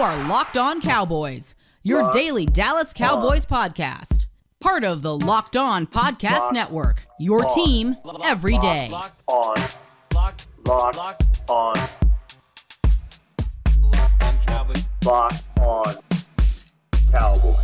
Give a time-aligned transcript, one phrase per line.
[0.00, 3.70] You are Locked On Cowboys, your Locked daily Dallas Cowboys on.
[3.70, 4.24] podcast.
[4.58, 7.54] Part of the Locked On Podcast Locked Network, your on.
[7.54, 8.88] team every day.
[8.88, 9.56] Locked on.
[10.14, 11.74] Locked, Locked on.
[15.04, 15.96] Locked on
[17.12, 17.56] Cowboys.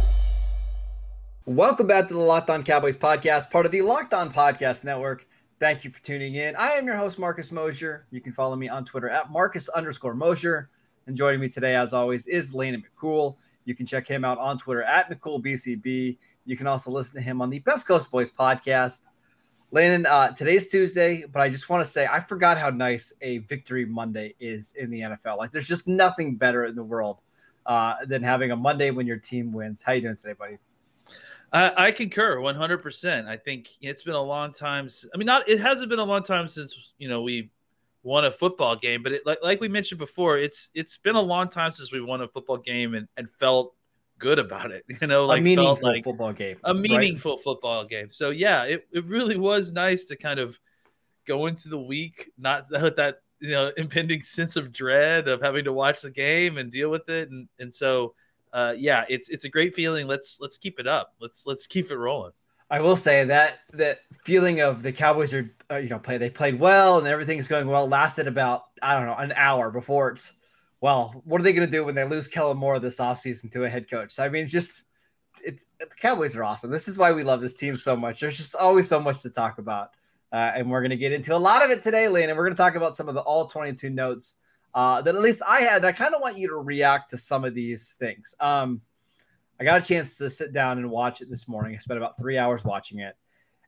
[1.47, 5.27] Welcome back to the Locked On Cowboys podcast, part of the Locked On Podcast Network.
[5.59, 6.55] Thank you for tuning in.
[6.57, 8.05] I am your host, Marcus Mosher.
[8.11, 10.69] You can follow me on Twitter at Marcus underscore Mosher.
[11.07, 13.37] And joining me today, as always, is Landon McCool.
[13.65, 16.19] You can check him out on Twitter at McCoolBCB.
[16.45, 19.07] You can also listen to him on the Best Coast Boys podcast.
[19.71, 23.39] Landon, uh, today's Tuesday, but I just want to say I forgot how nice a
[23.39, 25.39] victory Monday is in the NFL.
[25.39, 27.21] Like, there's just nothing better in the world
[27.67, 29.83] uh, than having a Monday when your team wins.
[29.83, 30.59] How you doing today, buddy?
[31.53, 33.29] I, I concur 100%.
[33.29, 34.89] I think it's been a long time.
[35.15, 37.51] I mean, not it hasn't been a long time since you know we
[38.07, 39.03] won a football game.
[39.03, 42.01] But it, like, like we mentioned before, it's it's been a long time since we
[42.01, 43.75] won a football game and, and felt
[44.19, 44.85] good about it.
[45.01, 47.45] You know, like a meaningful like football game, a meaningful right?
[47.45, 48.09] football game.
[48.09, 50.59] So yeah, it, it really was nice to kind of
[51.27, 55.65] go into the week not with that you know impending sense of dread of having
[55.65, 58.15] to watch the game and deal with it, and and so.
[58.53, 60.07] Uh, yeah, it's it's a great feeling.
[60.07, 61.13] Let's let's keep it up.
[61.21, 62.33] Let's let's keep it rolling.
[62.71, 66.31] I will say that that feeling of the Cowboys are uh, you know play they
[66.31, 70.33] played well and everything's going well lasted about I don't know an hour before it's
[70.81, 73.65] well what are they going to do when they lose Kellen Moore this offseason to
[73.65, 74.13] a head coach?
[74.13, 74.83] So, I mean, it's just
[75.45, 76.71] it's the Cowboys are awesome.
[76.71, 78.21] This is why we love this team so much.
[78.21, 79.91] There's just always so much to talk about,
[80.33, 82.29] uh, and we're going to get into a lot of it today, Lane.
[82.29, 84.37] And we're going to talk about some of the all 22 notes
[84.75, 85.85] uh, that at least I had.
[85.85, 88.35] I kind of want you to react to some of these things.
[88.41, 88.81] Um,
[89.59, 91.75] I got a chance to sit down and watch it this morning.
[91.75, 93.17] I spent about three hours watching it.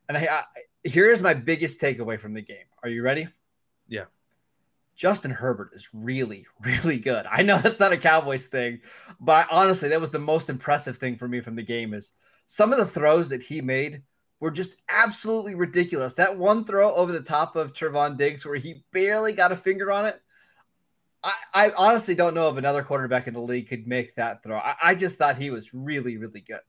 [0.07, 0.43] And I, I,
[0.83, 2.65] here's my biggest takeaway from the game.
[2.83, 3.27] Are you ready?
[3.87, 4.05] Yeah.
[4.95, 7.25] Justin Herbert is really, really good.
[7.29, 8.81] I know that's not a Cowboys thing,
[9.19, 12.11] but honestly, that was the most impressive thing for me from the game is
[12.47, 14.03] some of the throws that he made
[14.39, 16.13] were just absolutely ridiculous.
[16.15, 19.91] That one throw over the top of Trevon Diggs where he barely got a finger
[19.91, 20.21] on it
[21.23, 24.57] I, I honestly don't know if another quarterback in the league could make that throw.
[24.57, 26.61] I, I just thought he was really, really good.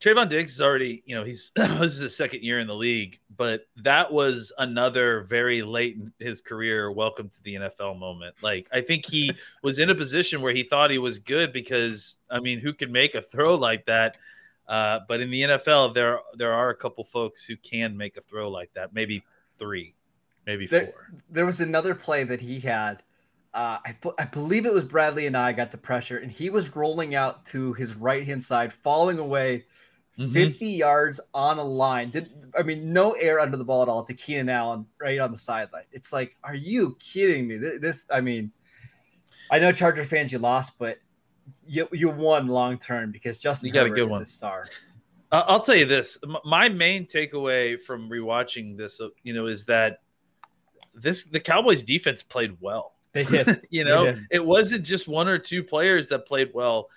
[0.00, 3.20] Trevon Diggs is already, you know, he's this is his second year in the league,
[3.36, 8.34] but that was another very late in his career welcome to the NFL moment.
[8.42, 12.18] Like I think he was in a position where he thought he was good because
[12.30, 14.16] I mean, who can make a throw like that?
[14.68, 18.20] Uh, but in the NFL, there there are a couple folks who can make a
[18.22, 19.24] throw like that, maybe
[19.58, 19.94] three,
[20.46, 21.10] maybe there, four.
[21.30, 23.02] There was another play that he had
[23.54, 27.14] uh, I, I believe it was Bradlee Anae got the pressure, and he was rolling
[27.14, 29.64] out to his right hand side, falling away
[30.18, 30.32] mm-hmm.
[30.32, 32.10] 50 yards on a line.
[32.10, 35.30] Did I mean no air under the ball at all to Keenan Allen right on
[35.30, 35.84] the sideline?
[35.92, 37.58] It's like, are you kidding me?
[37.80, 38.50] This, I mean,
[39.52, 40.98] I know Charger fans, you lost, but
[41.64, 44.24] you you won long term because Justin you got Herbert a good one.
[44.24, 44.66] star.
[45.30, 50.00] I'll tell you this: my main takeaway from rewatching this, uh, you know, is that
[50.92, 52.93] this the Cowboys defense played well.
[53.14, 53.66] They did.
[53.70, 56.88] you know, it wasn't just one or two players that played well.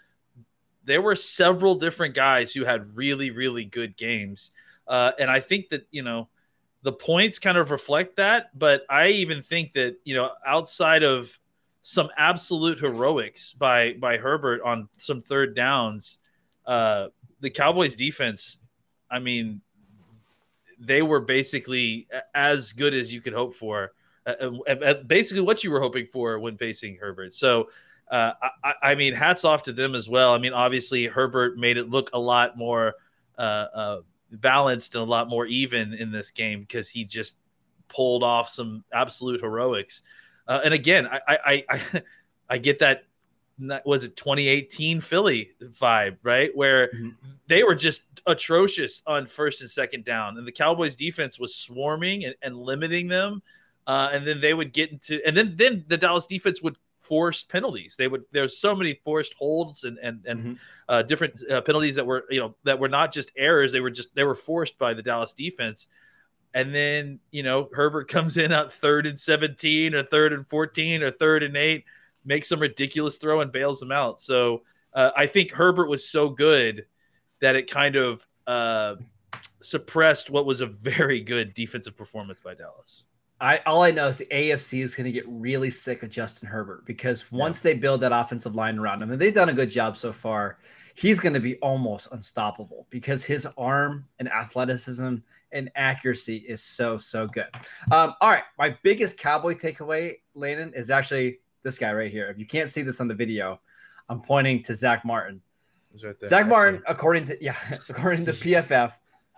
[0.84, 4.50] There were several different guys who had really, really good games.
[4.88, 6.28] Uh, and I think that, you know,
[6.82, 8.58] the points kind of reflect that.
[8.58, 11.38] But I even think that, you know, outside of
[11.84, 16.18] some absolute heroics by by Herbert on some third downs,
[16.66, 17.10] uh,
[17.42, 18.58] the Cowboys defense,
[19.12, 19.62] I mean,
[20.80, 23.92] they were basically as good as you could hope for
[24.28, 27.34] uh, uh, uh, basically what you were hoping for when facing Herbert.
[27.34, 27.70] So,
[28.12, 28.34] uh,
[28.64, 30.34] I, I, mean, hats off to them as well.
[30.34, 32.96] I mean, obviously Herbert made it look a lot more
[33.38, 34.02] uh, uh
[34.32, 37.36] balanced and a lot more even in this game because he just
[37.88, 40.02] pulled off some absolute heroics.
[40.48, 42.02] and again, I, I, I,
[42.50, 43.04] I get that.
[43.86, 46.56] Was it 2018 Philly vibe, right?
[46.56, 47.10] Where mm-hmm.
[47.48, 52.26] they were just atrocious on first and second down, and the Cowboys defense was swarming
[52.26, 53.42] and, and limiting them
[53.88, 57.42] uh, and then they would get into, and then then the Dallas defense would force
[57.42, 57.96] penalties.
[57.98, 60.54] They would there's so many forced holds and and and mm-hmm.
[60.90, 63.72] uh, different uh, penalties that were you know that were not just errors.
[63.72, 65.88] They were just they were forced by the Dallas defense.
[66.54, 71.02] And then you know Herbert comes in at third and seventeen or third and fourteen
[71.02, 71.86] or third and eight,
[72.26, 74.20] makes some ridiculous throw and bails them out.
[74.20, 74.64] So
[74.94, 76.86] uh, I think Herbert was so good
[77.40, 78.96] that it kind of uh,
[79.62, 83.06] suppressed what was a very good defensive performance by Dallas.
[83.40, 86.48] I all I know is the AFC is going to get really sick of Justin
[86.48, 87.72] Herbert because once yeah.
[87.72, 90.58] they build that offensive line around him, and they've done a good job so far,
[90.96, 95.18] he's going to be almost unstoppable because his arm and athleticism
[95.52, 97.48] and accuracy is so so good.
[97.92, 102.30] Um, all right, my biggest Cowboy takeaway, Landon, is actually this guy right here.
[102.30, 103.62] If you can't see this on the video,
[104.10, 105.42] I'm pointing to Zack Martin.
[106.04, 107.56] Right Zack Martin, according to yeah,
[107.88, 108.94] according to PFF,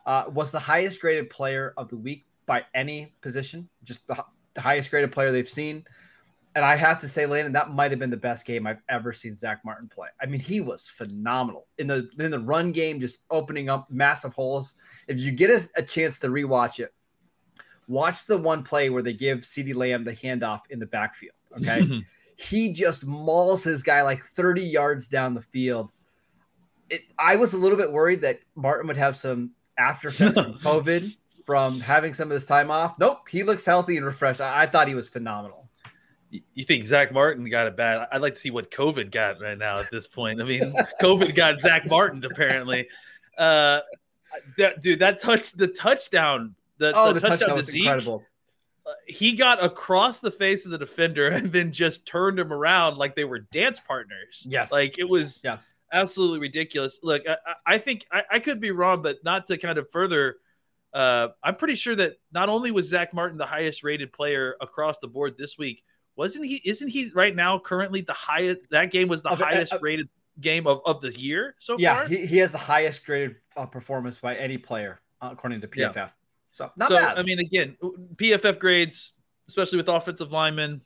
[0.05, 4.25] uh, was the highest graded player of the week by any position, just the,
[4.55, 5.85] the highest graded player they've seen.
[6.55, 9.13] And I have to say, Landon, that might have been the best game I've ever
[9.13, 10.07] seen Zack Martin play.
[10.19, 14.33] I mean, he was phenomenal in the in the run game, just opening up massive
[14.33, 14.73] holes.
[15.07, 16.91] If you get a, a chance to rewatch it,
[17.87, 21.35] watch the one play where they give CeeDee Lamb the handoff in the backfield.
[21.55, 22.01] Okay.
[22.35, 25.91] he just mauls his guy like 30 yards down the field.
[26.89, 30.53] It, I was a little bit worried that Martin would have some after effects from
[30.63, 31.15] COVID
[31.49, 32.99] from having some of this time off.
[32.99, 34.39] Nope, he looks healthy and refreshed.
[34.39, 35.67] I, I thought he was phenomenal.
[36.29, 38.07] You think Zack Martin got it bad?
[38.11, 40.39] I'd like to see what COVID got right now at this point.
[40.39, 42.87] I mean, COVID got Zack Martin apparently.
[43.35, 43.79] Uh,
[44.59, 48.23] that, dude, that touch, the touchdown, the, oh, the, the touchdown, touchdown was Zeke, incredible.
[48.85, 52.99] Uh, he got across the face of the defender and then just turned him around
[52.99, 54.45] like they were dance partners.
[54.47, 55.67] Yes, like it was yes.
[55.91, 56.99] absolutely ridiculous.
[57.01, 60.35] Look, I, I think I, I could be wrong, but not to kind of further
[60.93, 64.97] uh, I'm pretty sure that not only was Zack Martin the highest rated player across
[64.99, 65.83] the board this week,
[66.15, 66.61] wasn't he?
[66.65, 68.61] Isn't he right now currently the highest?
[68.71, 70.09] That game was the okay, highest uh, rated
[70.41, 72.03] game of, of the year so yeah, far.
[72.07, 75.67] Yeah, he, he has the highest graded uh, performance by any player uh, according to
[75.67, 75.95] PFF.
[75.95, 76.09] Yeah.
[76.51, 77.17] So not so, bad.
[77.17, 77.77] I mean, again,
[78.15, 79.13] PFF grades,
[79.47, 80.81] especially with offensive linemen.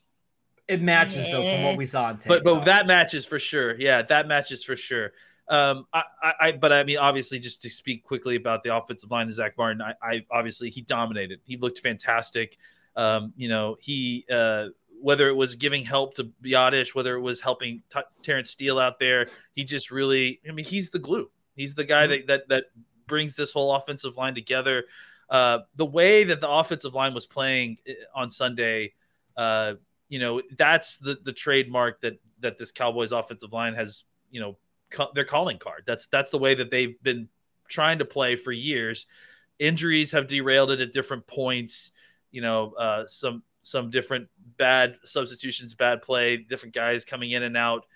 [0.68, 2.28] It matches though from what we saw on tape.
[2.28, 3.74] But but that matches for sure.
[3.78, 5.12] Yeah, that matches for sure.
[5.48, 6.02] Um, I,
[6.40, 9.58] I, but I mean, obviously, just to speak quickly about the offensive line of Zack
[9.58, 11.40] Martin, I, I obviously he dominated.
[11.44, 12.56] He looked fantastic.
[12.96, 14.68] Um, you know, he uh,
[15.00, 18.98] whether it was giving help to Biadasz, whether it was helping T- Terence Steele out
[18.98, 21.30] there, he just really, I mean, he's the glue.
[21.56, 22.26] He's the guy mm-hmm.
[22.26, 22.64] that that that
[23.06, 24.84] brings this whole offensive line together.
[25.28, 28.94] Uh, the way that the offensive line was playing eh, on Sunday,
[29.36, 29.74] uh,
[30.08, 34.56] you know, that's the the trademark that that this Cowboys offensive line has, you know,
[35.14, 35.84] their calling card.
[35.86, 37.28] That's that's the way that they've been
[37.68, 39.06] trying to play for years.
[39.58, 41.92] Injuries have derailed it at different points.
[42.30, 47.56] You know, uh, some some different bad substitutions, bad play, different guys coming in and
[47.56, 47.86] out.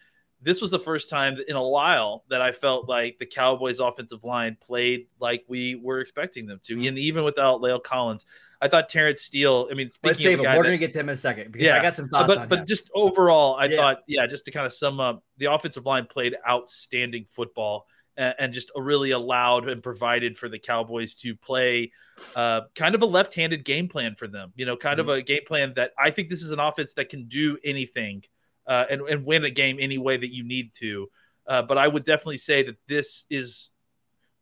[0.41, 4.23] This was the first time in a while that I felt like the Cowboys' offensive
[4.25, 6.89] line played like we were expecting them to, mm-hmm.
[6.89, 8.25] and even without La'el Collins.
[8.61, 9.69] I thought Terence Steele.
[9.71, 10.45] I mean, let's save him.
[10.45, 12.27] We're going to get to him in a second because yeah, I got some thoughts.
[12.27, 12.67] But but him.
[12.67, 13.77] just overall, I yeah.
[13.77, 18.35] thought yeah, just to kind of sum up, the offensive line played outstanding football and,
[18.39, 21.93] and just really allowed and provided for the Cowboys to play
[22.35, 24.53] uh, kind of a left-handed game plan for them.
[24.57, 25.09] You know, kind mm-hmm.
[25.09, 28.25] of a game plan that I think this is an offense that can do anything
[28.67, 31.09] uh, and and win a game any way that you need to.
[31.47, 33.71] Uh, but I would definitely say that this is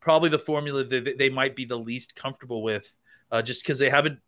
[0.00, 2.96] probably the formula that they might be the least comfortable with
[3.30, 4.18] uh, just because they haven't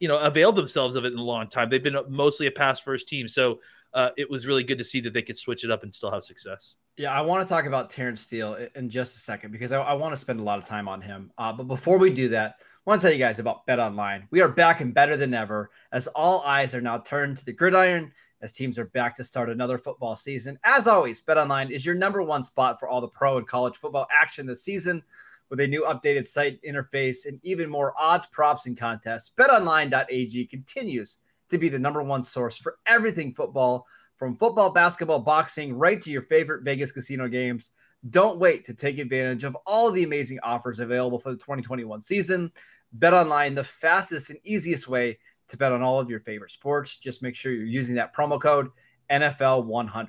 [0.00, 1.70] you know availed themselves of it in a long time.
[1.70, 3.60] They've been mostly a pass first team, so
[3.94, 6.10] uh, it was really good to see that they could switch it up and still
[6.10, 6.76] have success.
[6.96, 9.94] Yeah, I want to talk about Terence Steele in just a second because I, I
[9.94, 11.30] want to spend a lot of time on him.
[11.38, 14.26] Uh, but before we do that, I want to tell you guys about Bet Online.
[14.30, 17.52] We are back and better than ever as all eyes are now turned to the
[17.52, 20.58] gridiron as teams are back to start another football season.
[20.64, 23.76] As always, Bet Online is your number one spot for all the pro and college
[23.76, 25.02] football action this season
[25.50, 29.32] with a new updated site interface and even more odds, props, and contests.
[29.38, 31.18] BetOnline.ag continues
[31.50, 33.86] to be the number one source for everything football,
[34.16, 37.70] from football, basketball, boxing, right to your favorite Vegas casino games.
[38.10, 42.52] Don't wait to take advantage of all the amazing offers available for the 2021 season.
[42.92, 46.96] Bet online, the fastest and easiest way to bet on all of your favorite sports.
[46.96, 48.68] Just make sure you're using that promo code
[49.10, 50.08] NFL100.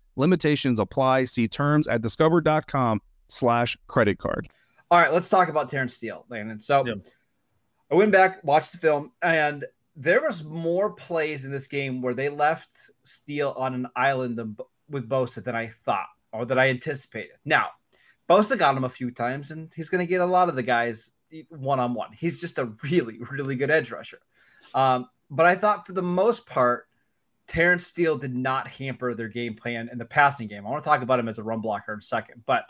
[0.15, 1.25] Limitations apply.
[1.25, 4.49] See terms at discover.com slash credit card.
[4.89, 6.59] All right, let's talk about Terence Steele, Landon.
[6.59, 6.95] So yeah.
[7.89, 9.65] I went back, watched the film, and
[9.95, 14.39] there was more plays in this game where they left Steele on an island
[14.89, 16.07] with Bosa than I thought.
[16.33, 17.35] or that I anticipated.
[17.45, 17.67] Now,
[18.29, 20.63] Bosa got him a few times, and he's going to get a lot of the
[20.63, 21.11] guys
[21.49, 22.11] one on one.
[22.17, 24.19] He's just a really, really good edge rusher.
[24.73, 26.87] Um, but I thought for the most part,
[27.51, 30.65] Terence Steele did not hamper their game plan in the passing game.
[30.65, 32.63] I want to talk about him as a run blocker in a second, but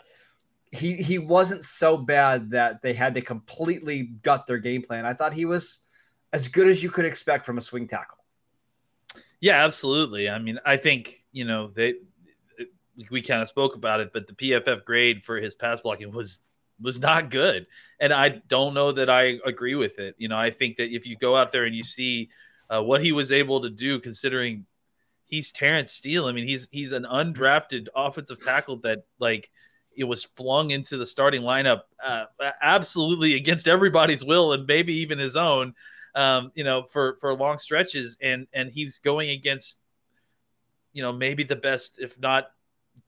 [0.72, 5.06] he he wasn't so bad that they had to completely gut their game plan.
[5.06, 5.78] I thought he was
[6.32, 8.18] as good as you could expect from a swing tackle.
[9.38, 10.28] Yeah, absolutely.
[10.28, 11.94] I mean, I think you know they
[13.08, 16.40] we kind of spoke about it, but the PFF grade for his pass blocking was
[16.80, 17.68] was not good,
[18.00, 20.16] and I don't know that I agree with it.
[20.18, 22.30] You know, I think that if you go out there and you see
[22.68, 24.66] uh, what he was able to do, considering
[25.32, 26.26] he's Terence Steele.
[26.26, 29.50] I mean, he's he's an undrafted offensive tackle that like
[29.96, 32.24] it was flung into the starting lineup uh,
[32.62, 35.74] absolutely against everybody's will and maybe even his own.
[36.14, 39.78] Um, you know, for for long stretches, and and he's going against,
[40.92, 42.50] you know, maybe the best, if not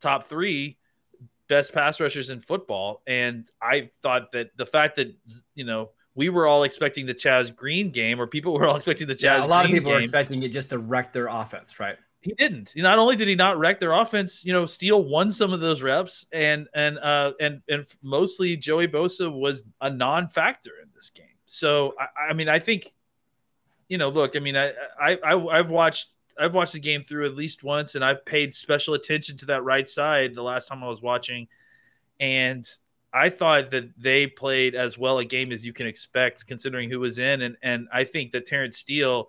[0.01, 0.79] top three,
[1.47, 3.03] best pass rushers in football.
[3.07, 5.15] And I thought that the fact that
[5.55, 9.09] you know we were all expecting the Chaz Green game, or people were all expecting
[9.09, 9.23] the Chaz.
[9.23, 9.99] Yeah, a lot Green of people game.
[9.99, 11.99] are expecting it just to wreck their offense, right?
[12.25, 12.73] He didn't.
[12.75, 15.83] Not only did he not wreck their offense, you know, Steele won some of those
[15.83, 21.27] reps, and and uh and and mostly Joey Bosa was a non-factor in this game.
[21.45, 22.95] So I, I mean, I think,
[23.89, 27.27] you know, look, I mean, I I, I I've watched I've watched the game through
[27.27, 30.83] at least once, and I've paid special attention to that right side the last time
[30.83, 31.47] I was watching,
[32.21, 32.67] and
[33.13, 37.01] I thought that they played as well a game as you can expect considering who
[37.01, 39.29] was in, and and I think that Terence Steele.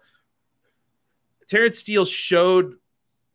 [1.47, 2.77] Terence Steele showed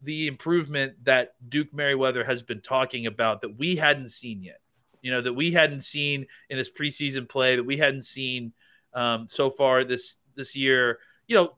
[0.02, 4.61] the improvement that Duke Manyweather has been talking about that we hadn't seen yet.
[5.02, 8.52] You know, that we hadn't seen in his preseason play, that we hadn't seen
[8.95, 10.99] um, so far this this year.
[11.26, 11.54] You know,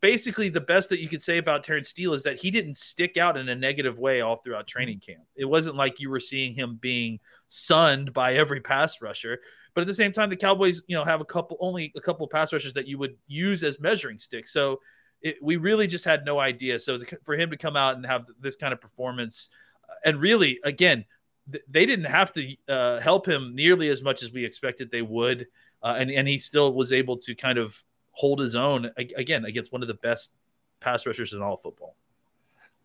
[0.00, 3.16] basically the best that you could say about Terence Steele is that he didn't stick
[3.16, 5.24] out in a negative way all throughout training camp.
[5.34, 9.38] It wasn't like you were seeing him being sunned by every pass rusher.
[9.74, 12.26] But at the same time, the Cowboys, you know, have a couple only a couple
[12.28, 14.52] pass rushers that you would use as measuring sticks.
[14.52, 14.80] So
[15.22, 16.78] it, we really just had no idea.
[16.78, 19.48] So for him to come out and have this kind of performance,
[19.88, 21.04] uh, and really, again,
[21.50, 25.02] th- they didn't have to uh, help him nearly as much as we expected they
[25.02, 25.46] would,
[25.82, 27.76] uh, and and he still was able to kind of
[28.12, 30.30] hold his own again against one of the best
[30.80, 31.96] pass rushers in all football.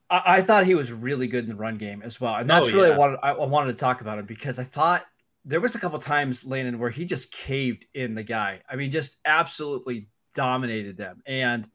[0.09, 2.69] I, I thought he was really good in the run game as well, and that's
[2.69, 2.97] oh, really yeah.
[2.97, 5.05] what I, I wanted to talk about him because I thought
[5.45, 8.61] there was a couple times, Landon, where he just caved in the guy.
[8.69, 11.67] I mean, just absolutely dominated them, and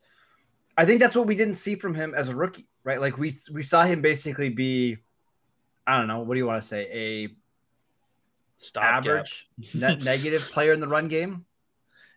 [0.77, 3.01] I think that's what we didn't see from him as a rookie, right?
[3.01, 4.99] Like we we saw him basically be,
[5.87, 7.35] I don't know, what do you want to say, a
[8.59, 11.45] Stop average net negative player in the run game.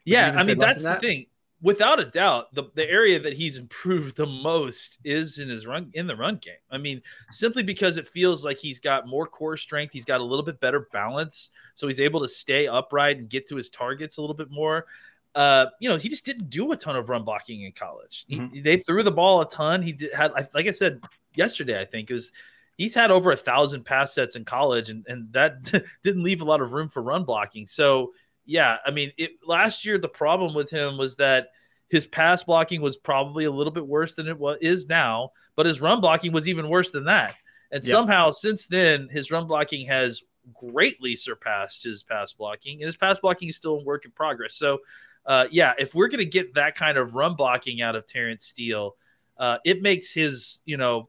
[0.06, 1.02] Yeah, I mean that's that?
[1.02, 1.26] the thing.
[1.62, 5.92] Without a doubt, the, the area that he's improved the most is in his run
[5.94, 6.54] in the run game.
[6.72, 7.02] I mean,
[7.32, 10.62] simply because it feels like he's got more core strength, he's got a little bit
[10.62, 14.36] better balance, so he's able to stay upright and get to his targets a little
[14.36, 14.86] bit more
[15.36, 18.26] uh, you know, he just didn't do a ton of run blocking in college.
[18.30, 18.64] Mm-hmm.
[18.64, 19.82] They threw the ball a ton.
[19.82, 21.02] He did, had, like I said
[21.36, 22.32] yesterday, I think, is
[22.78, 25.64] he's had over a thousand pass sets in college, and and that
[26.04, 27.68] didn't leave a lot of room for run blocking.
[27.68, 28.14] So
[28.46, 31.50] yeah, I mean, it, last year the problem with him was that
[31.90, 35.66] his pass blocking was probably a little bit worse than it was is now, but
[35.66, 37.36] his run blocking was even worse than that.
[37.72, 37.92] And yep.
[37.92, 43.20] somehow since then, his run blocking has greatly surpassed his pass blocking, and his pass
[43.20, 44.56] blocking is still a work in progress.
[44.56, 44.80] So
[45.30, 48.46] uh, yeah, if we're going to get that kind of run blocking out of Terence
[48.46, 48.96] Steele,
[49.38, 51.08] uh, it makes his, you know,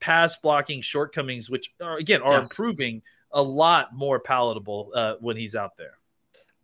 [0.00, 2.42] pass blocking shortcomings, which are, again are yes.
[2.42, 3.00] improving,
[3.32, 5.94] a lot more palatable uh, when he's out there.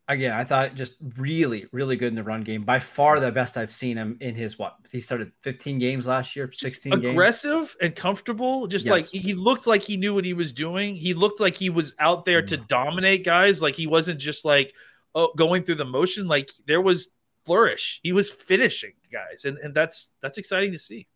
[0.09, 2.65] Again, I thought just really, really good in the run game.
[2.65, 4.77] By far the best I've seen him in his what?
[4.93, 7.77] He started 15 games last year, 16 aggressive games.
[7.81, 8.67] and comfortable.
[8.67, 8.93] Just yes.
[8.93, 10.97] like he looked like he knew what he was doing.
[10.97, 12.69] He looked like he was out there to mm.
[12.69, 13.63] dominate guys.
[13.63, 14.75] Like he wasn't just like
[15.15, 17.11] oh, going through the motion, like there was
[17.45, 18.01] flourish.
[18.03, 21.07] He was finishing guys, and and that's that's exciting to see.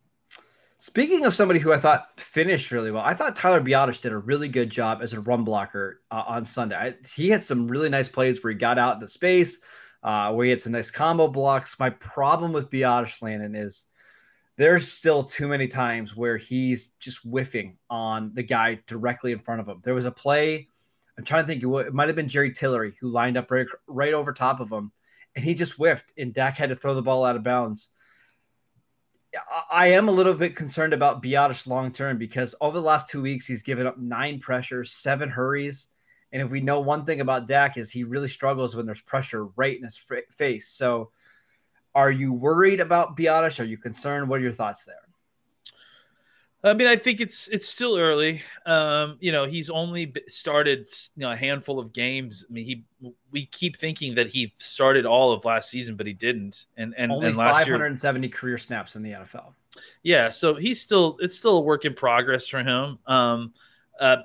[0.79, 4.19] Speaking of somebody who I thought finished really well, I thought Tyler Biadasz did a
[4.19, 6.77] really good job as a run blocker uh, on Sunday.
[6.77, 9.61] I, he had some really nice plays where he got out into space,
[10.03, 11.79] uh, where he had some nice combo blocks.
[11.79, 13.87] My problem with Biadasz Landon is
[14.57, 19.61] there's still too many times where he's just whiffing on the guy directly in front
[19.61, 19.81] of him.
[19.83, 20.69] There was a play
[21.16, 21.62] I'm trying to think.
[21.62, 24.92] It might have been Jerry Tillery who lined up right, right over top of him,
[25.37, 27.90] and he just whiffed, and Dak had to throw the ball out of bounds.
[29.71, 33.23] I am a little bit concerned about Biadasz long term because over the last two
[33.23, 35.88] weeks he's given up nine pressures, seven hurries,
[36.33, 39.47] and if we know one thing about Dak is he really struggles when there's pressure
[39.56, 39.97] right in his
[40.30, 40.68] face.
[40.68, 41.11] So,
[41.94, 43.61] are you worried about Biadasz?
[43.61, 44.28] Are you concerned?
[44.28, 44.97] What are your thoughts there?
[46.64, 48.40] I mean, I think it's it's still early.
[48.64, 52.44] Um, you know, he's only started you know a handful of games.
[52.49, 52.85] I mean, he
[53.30, 56.64] we keep thinking that he started all of last season, but he didn't.
[56.78, 59.52] And and only and last 570 year, career snaps in the NFL.
[60.02, 62.99] Yeah, so he's still it's still a work in progress for him.
[63.06, 63.52] Um,
[64.00, 64.16] uh,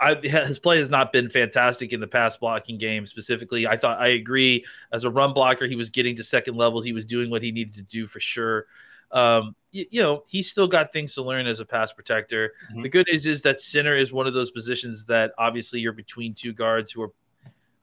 [0.00, 0.14] I, I,
[0.46, 3.66] his play has not been fantastic in the pass blocking game specifically.
[3.66, 6.80] I thought I agree as a run blocker, he was getting to second level.
[6.80, 8.66] He was doing what he needed to do for sure.
[9.12, 12.52] Um, you, you, know, he's still got things to learn as a pass protector.
[12.70, 12.82] Mm-hmm.
[12.82, 16.34] The good news is that center is one of those positions that obviously you're between
[16.34, 17.12] two guards who are,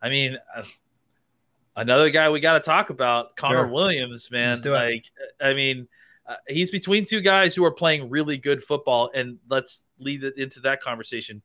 [0.01, 0.63] I mean, uh,
[1.75, 3.67] another guy we got to talk about, Connor sure.
[3.67, 4.61] Williams, man.
[4.61, 5.05] Like,
[5.41, 5.87] I mean,
[6.27, 10.37] uh, he's between two guys who are playing really good football, and let's lead it
[10.37, 11.41] into that conversation.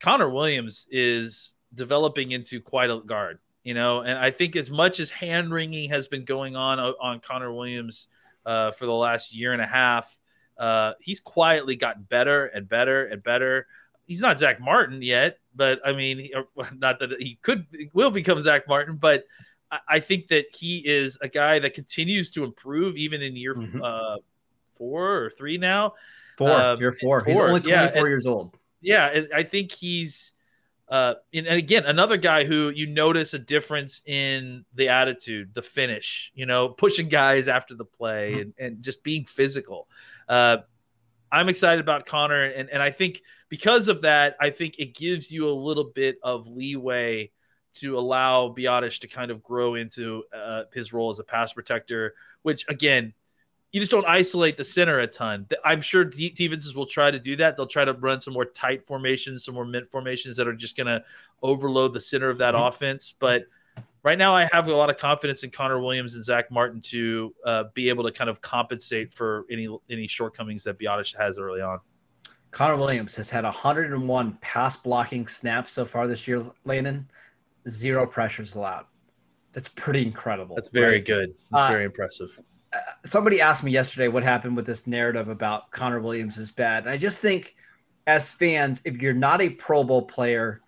[0.00, 5.00] Connor Williams is developing into quite a guard, you know, and I think as much
[5.00, 8.08] as hand wringing has been going on uh, on Connor Williams
[8.48, 10.16] uh, for the last year and a half.
[10.58, 13.66] Uh, he's quietly gotten better and better and better.
[14.06, 16.30] He's not Zack Martin yet, but I mean,
[16.74, 19.26] not that he could will become Zack Martin, but
[19.70, 23.54] I, I, think that he is a guy that continues to improve even in year
[23.54, 23.82] mm-hmm.
[23.82, 24.16] uh,
[24.76, 25.92] four or three now.
[26.38, 27.20] Four, um, year four.
[27.20, 27.28] four.
[27.28, 28.56] He's only 24 yeah, and, years old.
[28.80, 30.32] Yeah, I think he's
[30.90, 35.62] uh, and, and, again, another guy who you notice a difference in the attitude, the
[35.62, 38.40] finish, you know, pushing guys after the play mm-hmm.
[38.40, 39.88] and, and just being physical.
[40.28, 40.58] Uh,
[41.30, 45.30] I'm excited about Connor, and, and I think because of that, I think it gives
[45.30, 47.32] you a little bit of leeway
[47.74, 52.14] to allow Biadasz to kind of grow into uh, his role as a pass protector,
[52.42, 53.12] which again,
[53.72, 55.46] you just don't isolate the center a ton.
[55.64, 57.56] I'm sure defenses will try to do that.
[57.56, 60.76] They'll try to run some more tight formations, some more mint formations that are just
[60.76, 61.02] going to
[61.42, 62.64] overload the center of that mm-hmm.
[62.64, 63.12] offense.
[63.18, 63.44] But
[64.02, 67.34] right now, I have a lot of confidence in Connor Williams and Zack Martin to
[67.44, 71.60] uh, be able to kind of compensate for any any shortcomings that Biadasz has early
[71.60, 71.78] on.
[72.50, 77.10] Connor Williams has had 101 pass blocking snaps so far this year, Landon.
[77.68, 78.86] Zero pressures allowed.
[79.52, 80.54] That's pretty incredible.
[80.54, 81.04] That's very right?
[81.04, 81.34] good.
[81.50, 82.30] That's uh, very impressive
[83.04, 86.84] somebody asked me yesterday what happened with this narrative about Connor Williams is bad.
[86.84, 87.54] And I just think,
[88.06, 90.62] as fans, if you're not a Pro Bowl player,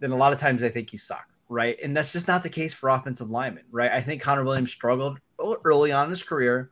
[0.00, 1.78] then a lot of times I think you suck, right?
[1.82, 3.90] And that's just not the case for offensive linemen, right?
[3.90, 5.18] I think Connor Williams struggled
[5.64, 6.70] early on in his career,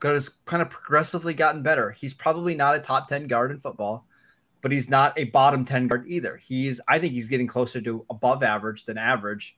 [0.00, 1.90] but has kind of progressively gotten better.
[1.90, 4.06] He's probably not a top 10 guard in football,
[4.60, 6.36] but he's not a bottom 10 guard either.
[6.36, 9.56] He's, I think he's getting closer to above average than average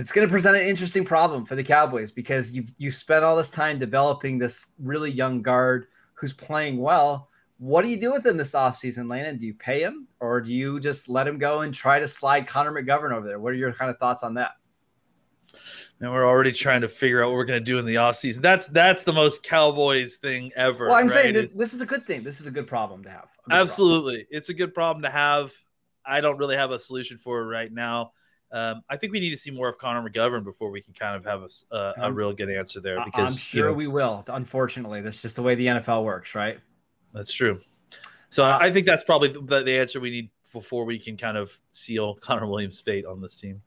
[0.00, 3.36] it's going to present an interesting problem for the Cowboys because you've you spent all
[3.36, 7.28] this time developing this really young guard who's playing well.
[7.58, 9.38] What do you do with him this offseason, Landon?
[9.38, 12.46] Do you pay him or do you just let him go and try to slide
[12.46, 13.40] Connor McGovern over there?
[13.40, 14.52] What are your kind of thoughts on that?
[16.00, 18.40] And we're already trying to figure out what we're going to do in the offseason.
[18.40, 20.86] That's that's the most Cowboys thing ever.
[20.86, 21.12] Well, I'm right?
[21.12, 22.22] saying this, this, is a good thing.
[22.22, 23.28] This is a good problem to have.
[23.50, 24.18] Absolutely.
[24.18, 24.26] Problem.
[24.30, 25.50] It's a good problem to have.
[26.06, 28.12] I don't really have a solution for it right now.
[28.50, 31.14] Um, I think we need to see more of Connor McGovern before we can kind
[31.14, 33.02] of have a, uh, a real good answer there.
[33.04, 34.24] Because I'm sure you know, we will.
[34.28, 36.58] Unfortunately, that's just the way the NFL works, right?
[37.12, 37.60] That's true.
[38.30, 41.36] So uh, I think that's probably the, the, answer we need before we can kind
[41.36, 43.60] of seal Connor Williams' fate on this team.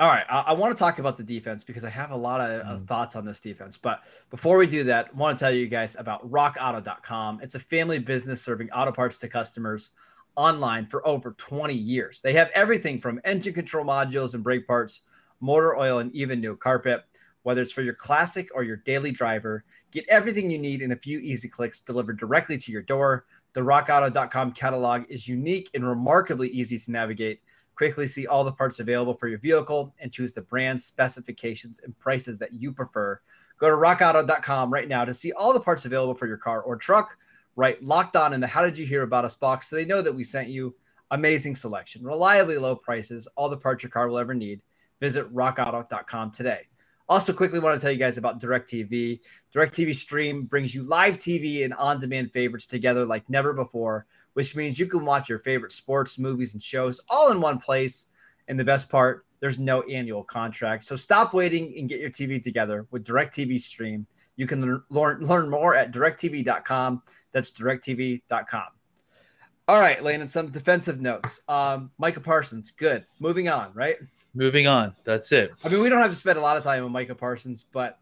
[0.00, 2.40] All right, I, I want to talk about the defense because I have a lot
[2.40, 2.88] of mm.
[2.88, 3.76] thoughts on this defense.
[3.76, 7.40] But before we do that, I want to tell you guys about RockAuto.com.
[7.42, 9.92] It's a family business serving auto parts to customers
[10.36, 12.20] online for over 20 years.
[12.20, 15.02] They have everything from engine control modules and brake parts,
[15.40, 17.04] motor oil, and even new carpet.
[17.42, 20.96] Whether it's for your classic or your daily driver, get everything you need in a
[20.96, 23.26] few easy clicks delivered directly to your door.
[23.52, 27.40] The rockauto.com catalog is unique and remarkably easy to navigate.
[27.76, 31.98] Quickly see all the parts available for your vehicle and choose the brands, specifications, and
[31.98, 33.20] prices that you prefer.
[33.58, 36.76] Go to rockauto.com right now to see all the parts available for your car or
[36.76, 37.16] truck
[37.56, 37.82] right?
[37.82, 40.14] Locked on in the How Did You Hear About Us box so they know that
[40.14, 40.74] we sent you.
[41.10, 44.62] Amazing selection, reliably low prices, all the parts your car will ever need.
[45.00, 46.62] Visit rockauto.com today.
[47.08, 49.20] Also, quickly want to tell you guys about DirecTV.
[49.54, 54.56] DirecTV Stream brings you live TV and on demand favorites together like never before, which
[54.56, 58.06] means you can watch your favorite sports, movies, and shows all in one place.
[58.48, 60.84] And the best part, there's no annual contract.
[60.84, 64.06] So stop waiting and get your TV together with DirecTV Stream.
[64.36, 67.02] You can learn, learn more at directv.com.
[67.32, 68.64] That's directv.com.
[69.66, 71.40] All right, Landon, some defensive notes.
[71.48, 73.06] Um, Micah Parsons, good.
[73.18, 73.96] Moving on, right?
[74.34, 74.94] Moving on.
[75.04, 75.52] That's it.
[75.64, 77.98] I mean, we don't have to spend a lot of time on Micah Parsons, but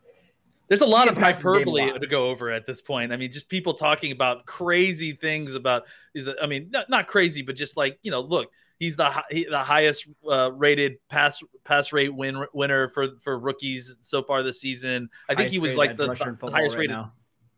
[0.66, 3.12] there's a lot of hyperbole to go over at this point.
[3.12, 7.42] I mean, just people talking about crazy things about is I mean, not, not crazy,
[7.42, 8.51] but just like, you know, look,
[8.83, 13.97] he's the he, the highest uh, rated pass pass rate win winner for for rookies
[14.03, 15.09] so far this season.
[15.29, 16.90] I think highest he was like the, the highest right rated.
[16.90, 17.12] Now.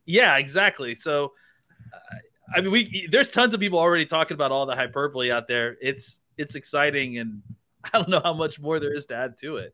[0.04, 0.94] Yeah, exactly.
[0.94, 1.32] So
[2.54, 5.78] I mean, we there's tons of people already talking about all the hyperbole out there.
[5.80, 7.40] It's it's exciting, and
[7.84, 9.72] I don't know how much more there is to add to it.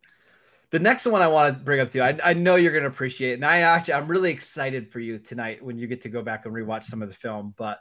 [0.70, 2.84] The next one I want to bring up to you, I, I know you're going
[2.84, 6.02] to appreciate, it, and I actually I'm really excited for you tonight when you get
[6.02, 7.54] to go back and rewatch some of the film.
[7.56, 7.80] But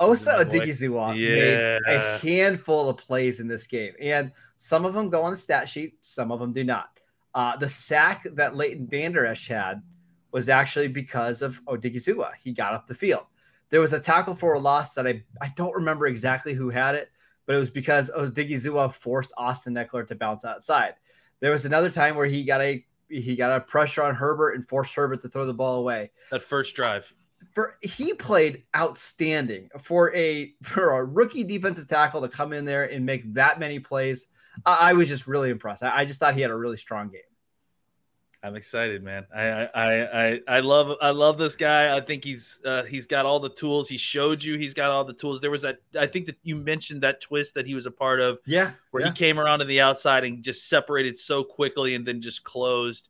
[0.00, 0.44] Osa boy.
[0.44, 1.78] Odighizuwa Yeah.
[1.86, 5.36] made a handful of plays in this game, and some of them go on the
[5.36, 7.00] stat sheet, some of them do not.
[7.34, 9.82] Uh, the sack that Leighton Vander Esch had
[10.32, 12.30] was actually because of Odighizuwa.
[12.42, 13.24] He got up the field.
[13.68, 16.94] There was a tackle for a loss that I, I don't remember exactly who had
[16.94, 17.10] it,
[17.46, 20.94] but it was because Odighizuwa forced Austin Ekeler to bounce outside.
[21.40, 24.66] There was another time where he got a he got a pressure on Herbert and
[24.66, 26.10] forced Herbert to throw the ball away.
[26.30, 27.14] That first drive.
[27.52, 32.84] For he played outstanding for a for a rookie defensive tackle to come in there
[32.84, 34.26] and make that many plays.
[34.64, 35.82] I, I was just really impressed.
[35.82, 37.20] I, I just thought he had a really strong game.
[38.42, 39.26] I'm excited, man.
[39.34, 41.96] I I, I I love I love this guy.
[41.96, 43.88] I think he's uh, he's got all the tools.
[43.88, 45.40] He showed you he's got all the tools.
[45.40, 48.20] There was that I think that you mentioned that twist that he was a part
[48.20, 49.08] of Yeah, where yeah.
[49.08, 53.08] he came around to the outside and just separated so quickly and then just closed.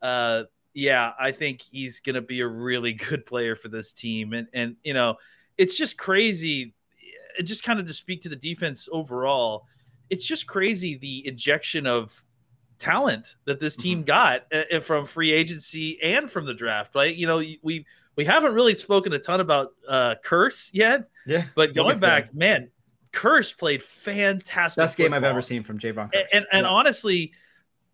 [0.00, 0.44] Uh,
[0.78, 4.32] yeah, I think he's going to be a really good player for this team.
[4.32, 5.16] And and you know,
[5.56, 6.74] it's just crazy.
[7.36, 9.66] It just kind of to speak to the defense overall.
[10.08, 12.24] It's just crazy the injection of
[12.78, 16.94] talent that this team got uh, from free agency and from the draft.
[16.94, 17.14] Right?
[17.14, 17.84] You know, we
[18.16, 21.44] we haven't really spoken a ton about uh, Kearse yet, yeah.
[21.56, 22.70] but going back, man,
[23.12, 24.80] Kearse played fantastic.
[24.80, 26.10] Best game I've ever seen from Jayron.
[26.14, 26.70] and and, and Yeah.
[26.70, 27.32] honestly,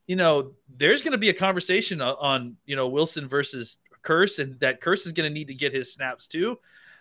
[0.06, 4.58] you know, there's going to be a conversation on, you know Wilson versus Kearse, and
[4.60, 6.58] that Kearse is going to need to get his snaps too.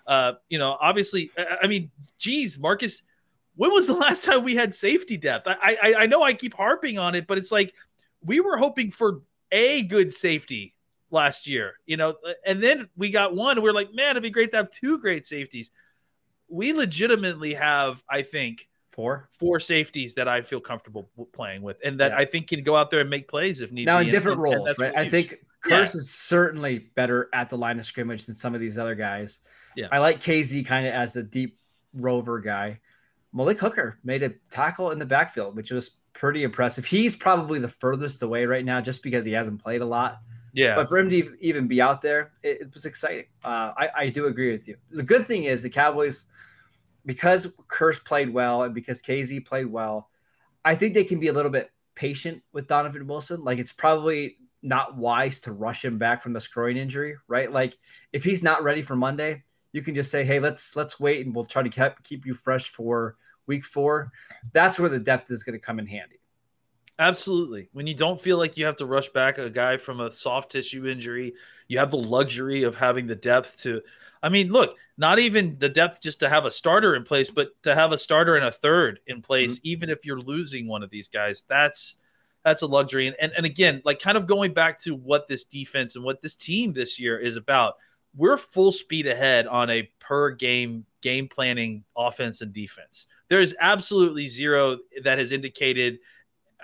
[0.08, 3.04] Uh, you know, obviously, I, mean, geez, Marcus,
[3.56, 5.48] when was the last time we had safety depth?
[5.48, 7.74] I, I I know I keep harping on it, but it's like
[8.24, 10.74] we were hoping for a good safety
[11.12, 14.24] last year, you know, and then we got one, and we are like, man, it'd
[14.24, 15.72] be great to have two great safeties.
[16.50, 19.28] We legitimately have, I think, Four.
[19.40, 22.18] four safeties that I feel comfortable playing with, and that Yeah.
[22.20, 24.02] I think can go out there and make plays if need now be.
[24.02, 24.94] in and- different and- and roles, that's right?
[24.96, 25.12] I huge.
[25.12, 25.80] think Yeah.
[25.82, 29.40] Kearse is certainly better at the line of scrimmage than some of these other guys.
[29.76, 29.88] Yeah.
[29.92, 31.58] I like Kazee kind of as the deep
[31.94, 32.80] rover guy.
[33.34, 36.86] Malik Hooker made a tackle in the backfield, which was pretty impressive.
[36.86, 40.20] He's probably the furthest away right now just because he hasn't played a lot.
[40.54, 43.26] yeah, But for him to even be out there, it, it was exciting.
[43.44, 44.76] Uh, I, I do agree with you.
[44.92, 46.26] The good thing is the Cowboys,
[47.06, 50.10] because Kearse played well and because Kazee played well,
[50.66, 53.44] I think they can be a little bit patient with Donovan Wilson.
[53.44, 57.52] Like it's probably not wise to rush him back from the groin injury, right?
[57.52, 57.78] Like
[58.14, 61.36] if he's not ready for Monday, you can just say, "Hey, let's let's wait and
[61.36, 64.12] we'll try to keep keep you fresh for week four.
[64.54, 66.20] That's where the depth is going to come in handy.
[67.00, 67.70] absolutely.
[67.74, 70.52] When you don't feel like you have to rush back a guy from a soft
[70.52, 71.34] tissue injury,
[71.68, 73.82] you have the luxury of having the depth to.
[74.24, 77.50] I mean, look, not even the depth just to have a starter in place, but
[77.64, 80.90] to have a starter and a third in place, even if you're losing one of
[80.90, 81.98] these guys, that's
[82.46, 83.08] that's a luxury.
[83.08, 86.22] And, and and again, like kind of going back to what this defense and what
[86.22, 87.76] this team this year is about,
[88.16, 93.08] we're full speed ahead on a per game game planning offense and defense.
[93.28, 96.00] There is absolutely zero that has indicated.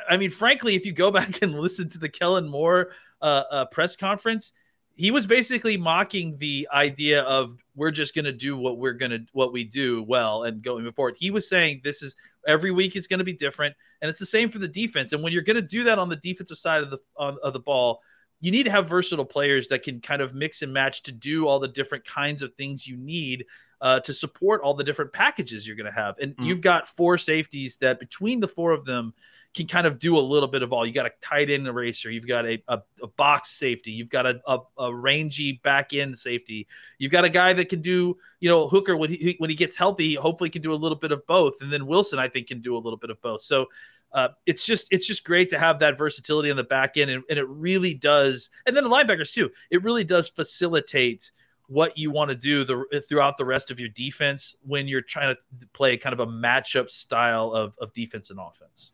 [0.09, 2.91] I mean, frankly, if you go back and listen to the Kellen Moore
[3.21, 4.53] uh, uh, press conference,
[4.99, 9.11] he was basically mocking the idea of we're just going to do what we're going
[9.11, 11.15] to what we do well and going forward.
[11.17, 14.25] He was saying this is every week it's going to be different, and it's the
[14.25, 15.13] same for the defense.
[15.13, 17.53] And when you're going to do that on the defensive side of the on, of
[17.53, 18.01] the ball,
[18.41, 21.47] you need to have versatile players that can kind of mix and match to do
[21.47, 23.45] all the different kinds of things you need
[23.79, 26.15] uh, to support all the different packages you're going to have.
[26.19, 26.45] And Mm.
[26.45, 29.13] you've got four safeties that between the four of them
[29.59, 30.85] can kind of do a little bit of all.
[30.85, 34.25] You got a tight end eraser, you've got a, a, a box safety, you've got
[34.25, 36.67] a, a, a rangy back end safety,
[36.97, 39.75] you've got a guy that can do, you know, Hooker when he when he gets
[39.75, 42.61] healthy, hopefully can do a little bit of both, and then Wilson I think can
[42.61, 43.41] do a little bit of both.
[43.41, 43.67] So
[44.13, 47.23] uh, it's just it's just great to have that versatility on the back end, and,
[47.29, 48.49] and it really does.
[48.65, 49.51] And then the linebackers too.
[49.69, 51.31] It really does facilitate
[51.69, 55.35] what you want to do the, throughout the rest of your defense when you're trying
[55.35, 58.91] to play kind of a matchup style of, of defense and offense.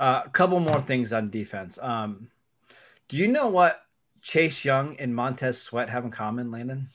[0.00, 1.78] Uh, a couple more things on defense.
[1.80, 2.30] Um,
[3.08, 3.82] do you know what
[4.22, 6.88] Chase Young and Montez Sweat have in common, Landon?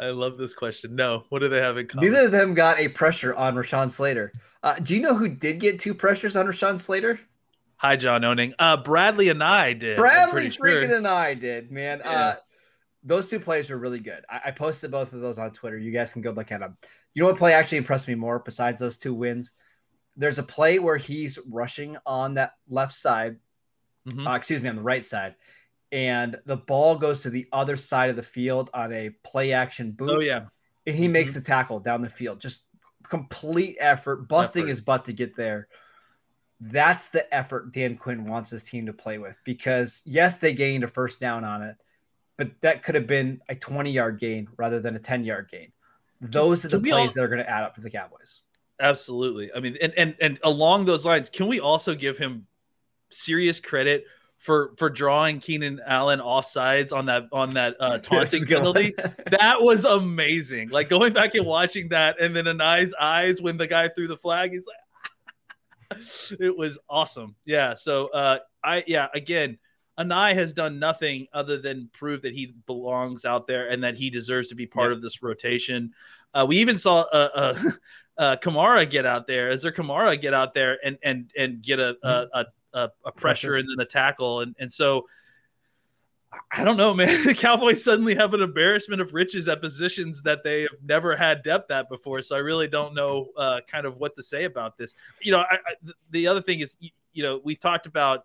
[0.00, 0.96] I love this question.
[0.96, 2.10] No, what do they have in common?
[2.10, 4.32] Neither of them got a pressure on Rashawn Slater.
[4.62, 7.20] Uh, do you know who did get two pressures on Rashawn Slater?
[7.76, 8.54] Hi, John Owning.
[8.58, 9.98] Uh, Bradlee Anae did.
[9.98, 10.96] Bradley freaking sure.
[10.96, 12.00] and I did, man.
[12.02, 12.10] Yeah.
[12.10, 12.36] Uh,
[13.02, 14.24] those two plays were really good.
[14.30, 15.76] I, I posted both of those on Twitter.
[15.76, 16.78] You guys can go look at them.
[17.12, 19.52] You know what play actually impressed me more besides those two wins?
[20.16, 23.38] There's a play where he's rushing on that left side,
[24.06, 24.26] Mhm.
[24.30, 25.34] uh, excuse me, on the right side,
[25.92, 29.90] and the ball goes to the other side of the field on a play action
[29.92, 30.10] boot.
[30.10, 30.46] Oh yeah,
[30.86, 32.40] and he makes the tackle down the field.
[32.40, 32.58] Just
[33.02, 34.68] complete effort, busting Effort.
[34.68, 35.68] his butt to get there.
[36.60, 40.84] That's the effort Dan Quinn wants his team to play with because yes, they gained
[40.84, 41.76] a first down on it,
[42.38, 45.72] but that could have been a 20 yard gain rather than a 10 yard gain.
[46.20, 48.42] Those are the plays all- that are going to add up for the Cowboys.
[48.80, 49.50] Absolutely.
[49.54, 52.46] I mean, and and and along those lines, can we also give him
[53.10, 54.04] serious credit?
[54.38, 58.94] For, for drawing Keenan Allen off sides on that on that uh, taunting penalty,
[59.30, 60.68] that was amazing.
[60.68, 64.18] Like going back and watching that, and then Anae's eyes when the guy threw the
[64.18, 64.76] flag, he's like,
[66.40, 67.34] it was awesome.
[67.46, 67.72] Yeah.
[67.72, 69.58] So, uh, I yeah, again,
[69.98, 74.10] Anai has done nothing other than prove that he belongs out there and that he
[74.10, 75.92] deserves to be part of this rotation.
[76.34, 77.70] Uh, we even saw uh, uh,
[78.18, 79.50] uh, Kamara get out there.
[79.50, 83.12] Is there Kamara get out there and and and get a a, a, a, a
[83.12, 85.06] pressure and then a tackle and and so.
[86.50, 87.24] I don't know, man.
[87.24, 91.44] The Cowboys suddenly have an embarrassment of riches at positions that they have never had
[91.44, 92.22] depth at before.
[92.22, 94.94] So I really don't know uh, kind of what to say about this.
[95.22, 98.24] You know, I, I, the- the other thing is, you, you know, we've talked about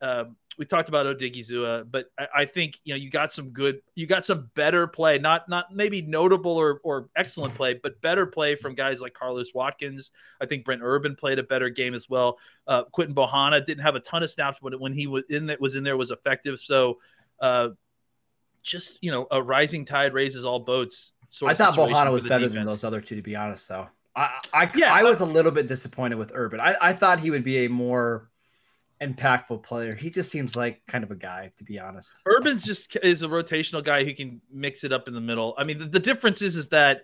[0.00, 3.80] um, we talked about Odighizuwa, but I, I think you know you got some good,
[3.94, 8.26] you got some better play, not not maybe notable or or excellent play, but better
[8.26, 10.10] play from guys like Carlos Watkins.
[10.40, 12.38] I think Brent Urban played a better game as well.
[12.66, 15.60] Uh, Quinton Bohanna didn't have a ton of snaps, but when he was in that
[15.60, 16.58] was in there was effective.
[16.58, 16.98] So
[17.40, 17.68] uh,
[18.62, 21.12] just you know, a rising tide raises all boats.
[21.46, 23.68] I thought Bohanna was better than those other two, to be honest.
[23.68, 26.60] Though I, I, Yeah, I was a little bit disappointed with Urban.
[26.60, 28.28] I, I thought he would be a more
[29.00, 29.94] impactful player.
[29.94, 32.20] He just seems like kind of a guy, to be honest.
[32.26, 35.54] Urban's just is a rotational guy who can mix it up in the middle.
[35.56, 37.02] I mean, the, the difference is is that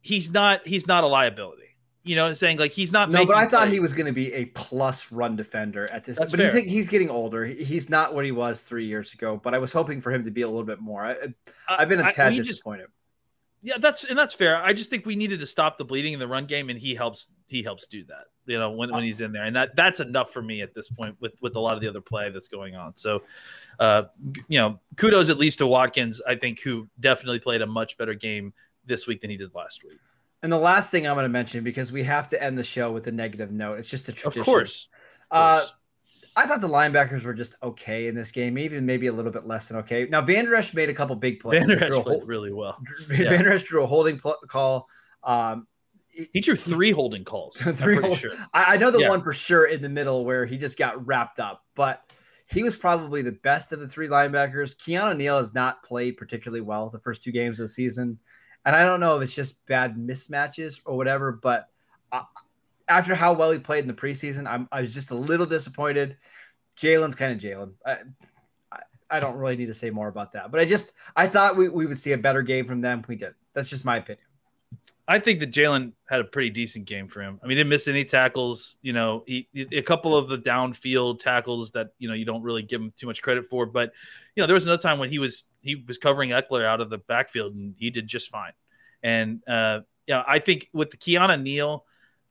[0.00, 1.64] he's not he's not a liability.
[2.04, 2.58] You know what I'm saying?
[2.58, 3.10] Like he's not.
[3.10, 3.72] No, but I thought plays.
[3.72, 6.18] he was going to be a plus run defender at this.
[6.18, 6.62] That's but he's, fair.
[6.62, 7.44] he's getting older.
[7.44, 9.38] He's not what he was three years ago.
[9.42, 11.04] But I was hoping for him to be a little bit more.
[11.04, 11.16] I,
[11.68, 12.86] I've been a tad just- disappointed.
[13.60, 14.56] yeah, that's and that's fair.
[14.56, 16.94] I just think we needed to stop the bleeding in the run game, and he
[16.94, 18.24] helps he helps do that.
[18.48, 20.88] You know, when, when he's in there, and that that's enough for me at this
[20.88, 22.96] point with with a lot of the other play that's going on.
[22.96, 23.22] So,
[23.78, 24.04] uh,
[24.48, 26.20] you know, kudos at least to Watkins.
[26.26, 28.52] I think who definitely played a much better game
[28.86, 29.98] this week than he did last week.
[30.42, 32.90] And the last thing I'm going to mention because we have to end the show
[32.92, 33.80] with a negative note.
[33.80, 34.44] It's just a Of tradition.
[34.44, 34.88] course.
[35.30, 35.72] Of Uh, course.
[36.36, 39.48] I thought the linebackers were just okay in this game, even maybe a little bit
[39.48, 40.06] less than okay.
[40.08, 41.66] Now Van Der Esch made a couple big plays.
[41.66, 42.78] Van Der Esch drew a played hol- really well.
[43.08, 43.42] Van yeah.
[43.42, 44.88] Der Esch drew a holding pl- call.
[45.24, 45.66] Um,
[46.32, 47.60] He drew three holding calls.
[47.66, 48.30] I'm Three pretty hold- sure.
[48.52, 49.08] I, I know the Yeah.
[49.10, 52.12] one for sure in the middle where he just got wrapped up, but
[52.46, 54.74] he was probably the best of the three linebackers.
[54.76, 58.18] Keanu Neal has not played particularly well the first two games of the season,
[58.64, 61.32] and I don't know if it's just bad mismatches or whatever.
[61.32, 61.68] But
[62.10, 62.22] uh,
[62.88, 66.16] after how well he played in the preseason, I'm, I was just a little disappointed.
[66.76, 67.72] Jalen's kind of Jalen.
[67.86, 67.96] I,
[68.72, 68.78] I,
[69.10, 71.68] I don't really need to say more about that, but I just I thought we,
[71.68, 73.04] we would see a better game from them.
[73.06, 73.34] We did.
[73.52, 74.24] That's just my opinion.
[75.10, 77.40] I think that Jalen had a pretty decent game for him.
[77.42, 78.76] I mean, he didn't miss any tackles.
[78.82, 82.62] You know, he, a couple of the downfield tackles that you know you don't really
[82.62, 83.64] give him too much credit for.
[83.64, 83.92] But
[84.36, 86.90] you know, there was another time when he was he was covering Ekeler out of
[86.90, 88.52] the backfield and he did just fine.
[89.02, 91.86] And uh, yeah, I think with the Keanu Neal,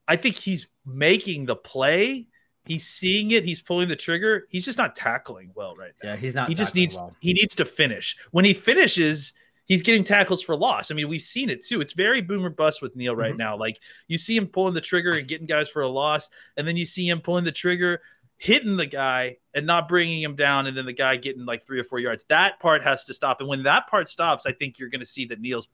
[0.08, 2.28] I think he's making the play.
[2.66, 3.44] He's seeing it.
[3.44, 4.46] He's pulling the trigger.
[4.50, 6.50] He's just not tackling well right now Yeah, he's not.
[6.50, 7.16] he just needs well.
[7.22, 8.18] he needs to finish.
[8.32, 9.34] When he finishes,
[9.68, 10.90] he's getting tackles for loss.
[10.92, 11.80] I mean, we've seen it too.
[11.82, 13.38] It's very boomer bust with Neal right Mhm.
[13.38, 13.56] now.
[13.58, 16.76] Like you see him pulling the trigger and getting guys for a loss, and then
[16.76, 18.02] you see him pulling the trigger,
[18.38, 21.80] hitting the guy and not bringing him down, and then the guy getting like three
[21.80, 22.24] or four yards.
[22.30, 23.40] That part has to stop.
[23.40, 25.68] And when that part stops, I think you're going to see that Neal's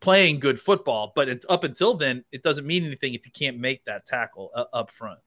[0.00, 1.12] playing good football.
[1.16, 4.50] But it's, up until then, it doesn't mean anything if you can't make that tackle
[4.54, 5.18] uh, up front.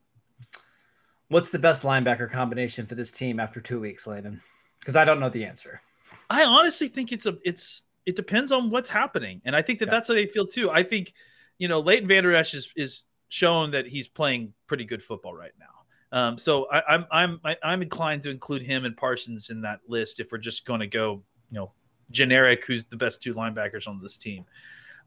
[1.30, 4.42] What's the best linebacker combination for this team after two weeks, Landon?
[4.80, 5.82] Because I don't know the answer.
[6.32, 9.86] I honestly think it's a it's it depends on what's happening, and I think that
[9.88, 9.92] Yeah.
[9.92, 10.70] that's how they feel too.
[10.72, 11.14] I think
[11.60, 15.52] you know Leighton Vander Esch is is shown that he's playing pretty good football right
[15.60, 16.18] now.
[16.18, 19.82] Um, so I, I'm I'm I, I'm inclined to include him and Parsons in that
[19.88, 21.72] list if we're just going to go you know
[22.12, 22.66] generic.
[22.66, 24.46] Who's the best two linebackers on this team?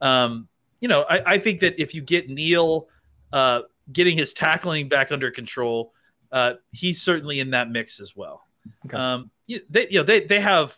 [0.00, 0.48] Um,
[0.80, 2.88] you know I, I think that if you get Neal
[3.32, 5.92] uh, getting his tackling back under control,
[6.32, 8.46] uh, he's certainly in that mix as well.
[8.87, 8.96] Okay.
[8.96, 9.30] Um,
[9.68, 10.74] they, you know, they, they have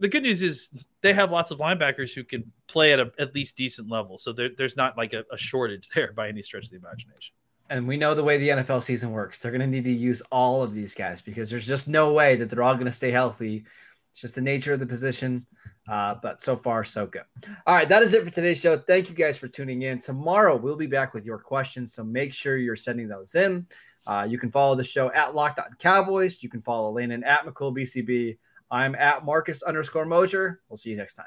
[0.00, 0.70] the- good news is
[1.00, 4.18] they have lots of linebackers who can play at a at least decent level.
[4.18, 7.34] So there, there's not like a, a shortage there by any stretch of the imagination.
[7.70, 9.38] And we know the way the NFL season works.
[9.38, 12.36] They're going to need to use all of these guys because there's just no way
[12.36, 13.64] that they're all going to stay healthy.
[14.10, 15.46] It's just the nature of the position.
[15.88, 17.24] Uh, but so far, so good.
[17.66, 18.78] All right, that is it for today's show.
[18.78, 19.98] Thank you guys for tuning in.
[19.98, 21.94] Tomorrow, we'll be back with your questions.
[21.94, 23.66] So make sure you're sending those in.
[24.06, 26.42] Uh, you can follow the show at Locked On Cowboys.
[26.42, 28.36] You can follow Landon at McCoolBCB.
[28.74, 30.60] I'm at Marcus underscore Mosher.
[30.68, 31.26] We'll see you next time.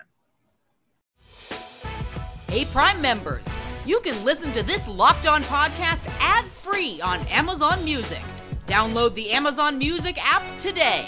[2.50, 3.46] Hey, Prime members,
[3.86, 8.22] you can listen to this Locked On podcast ad free on Amazon Music.
[8.66, 11.08] Download the Amazon Music app today.